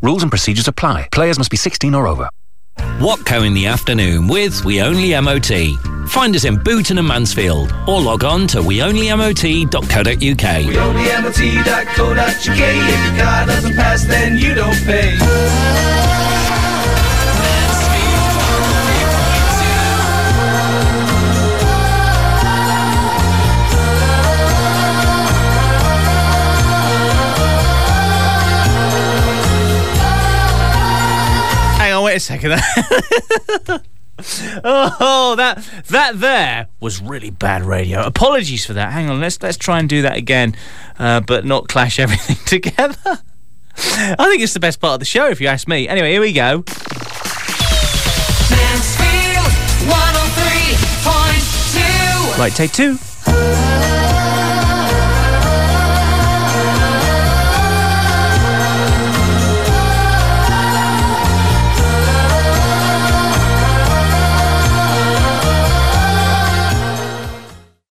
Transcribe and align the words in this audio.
Rules 0.00 0.22
and 0.22 0.30
procedures 0.30 0.68
apply. 0.68 1.08
Players 1.10 1.38
must 1.38 1.50
be 1.50 1.56
16 1.56 1.92
or 1.92 2.06
over. 2.06 2.28
Watco 3.00 3.44
in 3.44 3.52
the 3.52 3.66
afternoon 3.66 4.28
with 4.28 4.64
We 4.64 4.80
Only 4.80 5.10
MOT. 5.20 5.50
Find 6.08 6.36
us 6.36 6.44
in 6.44 6.56
Booton 6.56 6.98
and 6.98 7.08
Mansfield 7.08 7.72
or 7.88 8.00
log 8.00 8.22
on 8.22 8.46
to 8.48 8.58
weonlymot.co.uk. 8.58 9.74
WeOnlyMOT.co.uk. 9.74 12.46
If 12.46 13.04
your 13.04 13.24
car 13.24 13.46
doesn't 13.46 13.74
pass, 13.74 14.04
then 14.04 14.38
you 14.38 14.54
don't 14.54 14.76
pay. 14.84 15.17
Wait 32.08 32.16
a 32.16 32.20
second. 32.20 32.52
oh, 34.64 35.34
that 35.36 35.62
that 35.88 36.18
there 36.18 36.68
was 36.80 37.02
really 37.02 37.28
bad 37.28 37.62
radio. 37.62 38.02
Apologies 38.02 38.64
for 38.64 38.72
that. 38.72 38.92
Hang 38.92 39.10
on, 39.10 39.20
let's 39.20 39.42
let's 39.42 39.58
try 39.58 39.78
and 39.78 39.90
do 39.90 40.00
that 40.02 40.16
again, 40.16 40.56
uh, 40.98 41.20
but 41.20 41.44
not 41.44 41.68
clash 41.68 41.98
everything 42.00 42.36
together. 42.46 43.18
I 43.76 44.26
think 44.28 44.42
it's 44.42 44.54
the 44.54 44.60
best 44.60 44.80
part 44.80 44.94
of 44.94 45.00
the 45.00 45.06
show, 45.06 45.28
if 45.28 45.38
you 45.40 45.48
ask 45.48 45.68
me. 45.68 45.86
Anyway, 45.86 46.12
here 46.12 46.22
we 46.22 46.32
go. 46.32 46.64
Mansfield 48.50 49.46
103.2. 49.86 52.38
Right, 52.38 52.52
take 52.52 52.72
two. 52.72 52.98